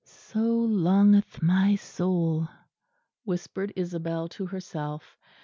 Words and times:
"So 0.03 0.39
longeth 0.55 1.43
my 1.43 1.75
soul," 1.75 2.47
whispered 3.23 3.71
Isabel 3.75 4.27
to 4.29 4.47
herself. 4.47 5.15